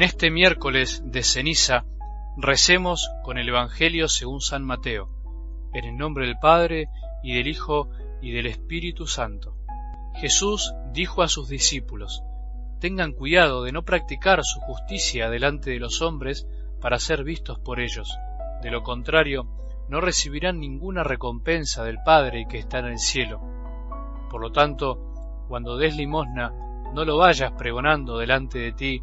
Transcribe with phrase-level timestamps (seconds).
[0.00, 1.84] En este miércoles de ceniza
[2.34, 5.10] recemos con el Evangelio según San Mateo,
[5.74, 6.88] en el nombre del Padre
[7.22, 7.90] y del Hijo
[8.22, 9.58] y del Espíritu Santo.
[10.14, 12.22] Jesús dijo a sus discípulos,
[12.80, 16.48] tengan cuidado de no practicar su justicia delante de los hombres
[16.80, 18.16] para ser vistos por ellos.
[18.62, 19.48] De lo contrario,
[19.90, 23.42] no recibirán ninguna recompensa del Padre que está en el cielo.
[24.30, 26.54] Por lo tanto, cuando des limosna,
[26.94, 29.02] no lo vayas pregonando delante de ti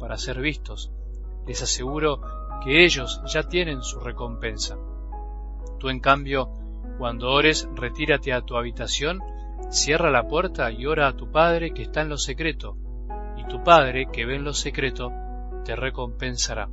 [0.00, 0.90] para ser vistos.
[1.46, 2.20] Les aseguro
[2.64, 4.76] que ellos ya tienen su recompensa.
[5.78, 6.48] Tú, en cambio,
[6.98, 9.20] cuando ores, retírate a tu habitación,
[9.70, 12.76] cierra la puerta y ora a tu Padre que está en lo secreto,
[13.36, 15.12] y tu Padre que ve en lo secreto
[15.64, 16.68] te recompensará.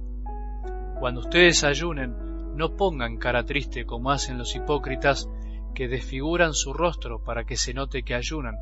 [1.00, 5.30] Cuando ustedes ayunen, no pongan cara triste como hacen los hipócritas
[5.76, 8.58] que desfiguran su rostro para que se note que ayunan.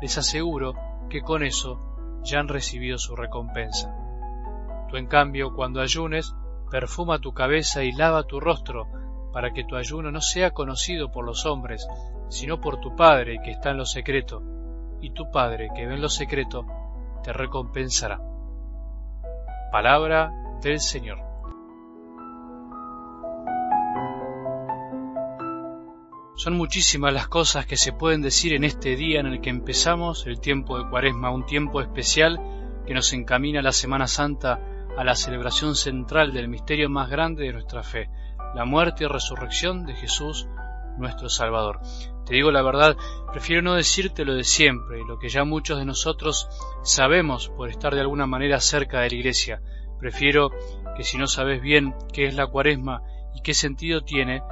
[0.00, 0.74] Les aseguro
[1.10, 1.93] que con eso
[2.24, 3.94] ya han recibido su recompensa.
[4.88, 6.34] Tú en cambio, cuando ayunes,
[6.70, 8.88] perfuma tu cabeza y lava tu rostro,
[9.32, 11.86] para que tu ayuno no sea conocido por los hombres,
[12.28, 14.42] sino por tu Padre que está en lo secreto,
[15.00, 16.64] y tu Padre que ve en lo secreto
[17.22, 18.20] te recompensará.
[19.72, 21.33] Palabra del Señor.
[26.36, 30.26] Son muchísimas las cosas que se pueden decir en este día en el que empezamos
[30.26, 32.40] el tiempo de Cuaresma, un tiempo especial
[32.84, 34.58] que nos encamina a la Semana Santa,
[34.96, 38.10] a la celebración central del misterio más grande de nuestra fe,
[38.56, 40.48] la muerte y resurrección de Jesús
[40.98, 41.80] nuestro Salvador.
[42.26, 42.96] Te digo la verdad,
[43.30, 46.48] prefiero no decirte lo de siempre, lo que ya muchos de nosotros
[46.82, 49.62] sabemos por estar de alguna manera cerca de la Iglesia.
[50.00, 50.50] Prefiero
[50.96, 53.02] que si no sabes bien qué es la cuaresma
[53.34, 54.42] y qué sentido tiene,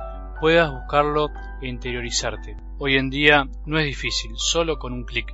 [0.43, 1.31] puedas buscarlo
[1.61, 2.57] e interiorizarte.
[2.81, 5.33] Hoy en día no es difícil, solo con un clic.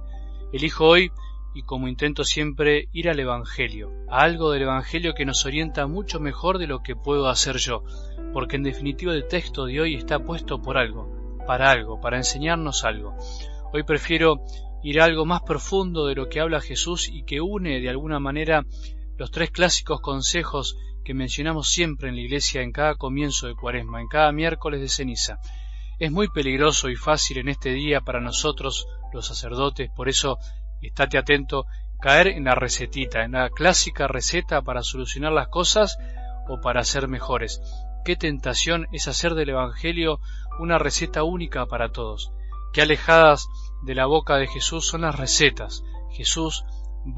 [0.52, 1.10] Elijo hoy,
[1.54, 6.20] y como intento siempre, ir al Evangelio, a algo del Evangelio que nos orienta mucho
[6.20, 7.84] mejor de lo que puedo hacer yo,
[8.34, 12.84] porque en definitiva el texto de hoy está puesto por algo, para algo, para enseñarnos
[12.84, 13.16] algo.
[13.72, 14.42] Hoy prefiero
[14.82, 18.20] ir a algo más profundo de lo que habla Jesús y que une de alguna
[18.20, 18.66] manera
[19.16, 20.76] los tres clásicos consejos
[21.08, 24.90] que mencionamos siempre en la iglesia en cada comienzo de cuaresma, en cada miércoles de
[24.90, 25.38] ceniza.
[25.98, 30.36] Es muy peligroso y fácil en este día para nosotros, los sacerdotes, por eso
[30.82, 31.64] estate atento,
[31.98, 35.96] caer en la recetita, en la clásica receta para solucionar las cosas
[36.46, 37.62] o para ser mejores.
[38.04, 40.20] Qué tentación es hacer del Evangelio
[40.58, 42.32] una receta única para todos.
[42.74, 43.48] Qué alejadas
[43.82, 45.82] de la boca de Jesús son las recetas.
[46.12, 46.64] Jesús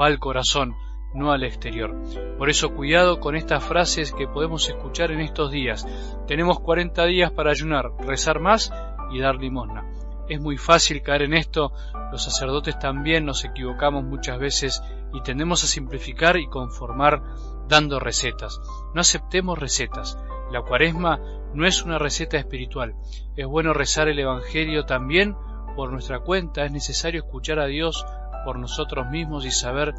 [0.01, 0.77] va al corazón,
[1.15, 1.95] no al exterior.
[2.39, 5.87] Por eso cuidado con estas frases que podemos escuchar en estos días.
[6.27, 8.73] Tenemos 40 días para ayunar, rezar más
[9.11, 9.87] y dar limosna.
[10.29, 11.73] Es muy fácil caer en esto,
[12.13, 14.83] los sacerdotes también nos equivocamos muchas veces
[15.13, 17.23] y tendemos a simplificar y conformar
[17.69, 18.61] dando recetas.
[18.95, 20.19] No aceptemos recetas.
[20.53, 21.21] La cuaresma
[21.55, 22.95] no es una receta espiritual.
[23.37, 25.37] Es bueno rezar el Evangelio también
[25.77, 26.65] por nuestra cuenta.
[26.65, 28.05] Es necesario escuchar a Dios
[28.45, 29.95] por nosotros mismos y saber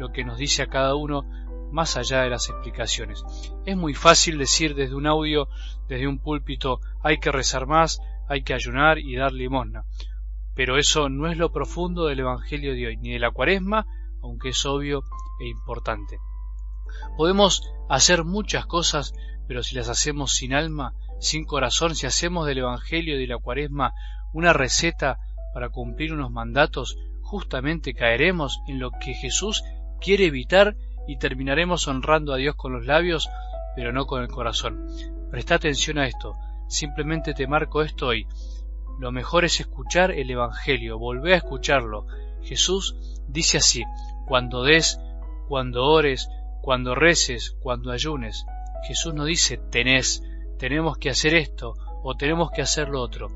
[0.00, 1.24] lo que nos dice a cada uno
[1.72, 3.22] más allá de las explicaciones.
[3.66, 5.48] Es muy fácil decir desde un audio,
[5.88, 9.84] desde un púlpito, hay que rezar más, hay que ayunar y dar limosna.
[10.54, 13.86] Pero eso no es lo profundo del Evangelio de hoy, ni de la cuaresma,
[14.22, 15.04] aunque es obvio
[15.38, 16.18] e importante.
[17.18, 19.12] Podemos hacer muchas cosas,
[19.46, 23.38] pero si las hacemos sin alma, sin corazón, si hacemos del Evangelio y de la
[23.38, 23.92] cuaresma
[24.32, 25.18] una receta
[25.52, 29.62] para cumplir unos mandatos, justamente caeremos en lo que Jesús
[30.00, 30.76] quiere evitar
[31.06, 33.28] y terminaremos honrando a Dios con los labios,
[33.74, 34.86] pero no con el corazón.
[35.30, 36.36] Presta atención a esto,
[36.68, 38.26] simplemente te marco esto hoy.
[38.98, 42.06] Lo mejor es escuchar el Evangelio, volver a escucharlo.
[42.42, 42.96] Jesús
[43.28, 43.84] dice así,
[44.26, 45.00] cuando des,
[45.48, 46.28] cuando ores,
[46.60, 48.44] cuando reces, cuando ayunes.
[48.86, 50.22] Jesús no dice tenés,
[50.58, 53.28] tenemos que hacer esto o tenemos que hacer lo otro.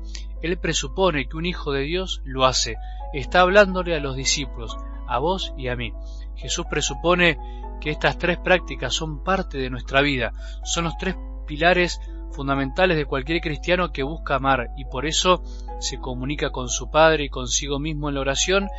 [0.45, 2.75] Él presupone que un hijo de Dios lo hace.
[3.13, 4.77] Está hablándole a los discípulos,
[5.07, 5.91] a vos y a mí.
[6.35, 7.39] Jesús presupone
[7.81, 10.33] que estas tres prácticas son parte de nuestra vida,
[10.63, 11.15] son los tres
[11.47, 11.99] pilares
[12.31, 15.41] fundamentales de cualquier cristiano que busca amar y por eso
[15.79, 18.69] se comunica con su Padre y consigo mismo en la oración,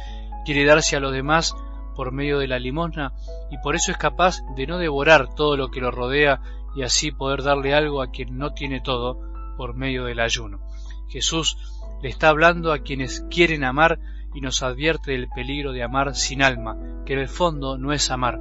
[0.44, 1.52] quiere darse a los demás
[1.96, 3.12] por medio de la limosna
[3.50, 6.40] y por eso es capaz de no devorar todo lo que lo rodea
[6.76, 9.18] y así poder darle algo a quien no tiene todo
[9.56, 10.60] por medio del ayuno.
[11.08, 11.56] Jesús
[12.02, 13.98] le está hablando a quienes quieren amar
[14.34, 18.10] y nos advierte del peligro de amar sin alma, que en el fondo no es
[18.10, 18.38] amar,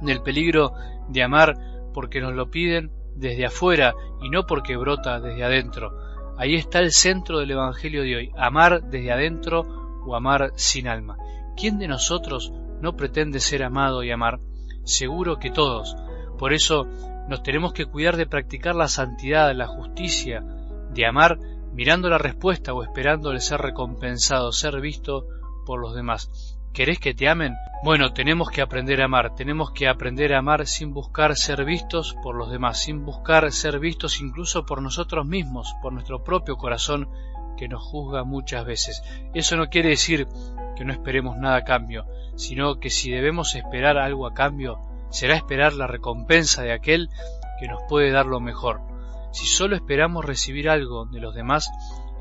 [0.00, 0.72] del peligro
[1.08, 1.56] de amar
[1.92, 5.92] porque nos lo piden desde afuera y no porque brota desde adentro.
[6.38, 9.62] Ahí está el centro del Evangelio de hoy, amar desde adentro
[10.06, 11.16] o amar sin alma.
[11.56, 14.38] ¿Quién de nosotros no pretende ser amado y amar?
[14.84, 15.96] Seguro que todos.
[16.38, 16.86] Por eso
[17.28, 20.44] nos tenemos que cuidar de practicar la santidad, la justicia,
[20.90, 21.38] de amar
[21.76, 25.26] mirando la respuesta o esperando ser recompensado, ser visto
[25.66, 26.56] por los demás.
[26.72, 27.54] ¿Querés que te amen?
[27.84, 32.16] Bueno, tenemos que aprender a amar, tenemos que aprender a amar sin buscar ser vistos
[32.22, 37.10] por los demás, sin buscar ser vistos incluso por nosotros mismos, por nuestro propio corazón
[37.58, 39.02] que nos juzga muchas veces.
[39.34, 40.26] Eso no quiere decir
[40.76, 42.06] que no esperemos nada a cambio,
[42.36, 44.78] sino que si debemos esperar algo a cambio,
[45.10, 47.10] será esperar la recompensa de aquel
[47.60, 48.95] que nos puede dar lo mejor.
[49.36, 51.70] Si solo esperamos recibir algo de los demás,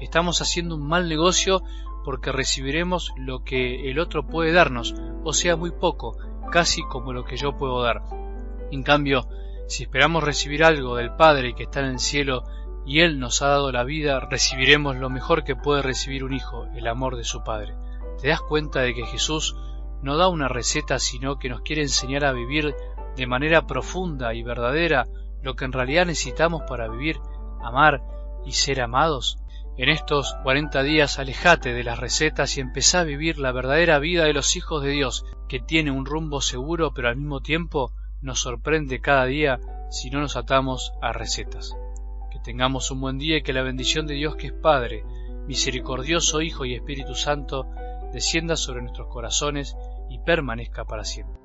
[0.01, 1.63] estamos haciendo un mal negocio
[2.03, 6.17] porque recibiremos lo que el otro puede darnos, o sea, muy poco,
[6.51, 8.01] casi como lo que yo puedo dar.
[8.69, 9.29] En cambio,
[9.65, 12.43] si esperamos recibir algo del Padre que está en el cielo
[12.85, 16.65] y Él nos ha dado la vida, recibiremos lo mejor que puede recibir un hijo,
[16.75, 17.75] el amor de su Padre.
[18.21, 19.55] ¿Te das cuenta de que Jesús
[20.01, 22.75] no da una receta, sino que nos quiere enseñar a vivir
[23.15, 25.07] de manera profunda y verdadera
[25.45, 27.19] lo que en realidad necesitamos para vivir,
[27.61, 28.01] amar
[28.45, 29.37] y ser amados?
[29.77, 34.23] En estos cuarenta días alejate de las recetas y empezá a vivir la verdadera vida
[34.23, 38.39] de los hijos de Dios, que tiene un rumbo seguro pero al mismo tiempo nos
[38.39, 39.59] sorprende cada día
[39.91, 41.75] si no nos atamos a recetas.
[42.31, 45.03] Que tengamos un buen día y que la bendición de Dios que es Padre,
[45.45, 47.67] misericordioso Hijo y Espíritu Santo
[48.11, 49.77] descienda sobre nuestros corazones
[50.09, 51.44] y permanezca para siempre.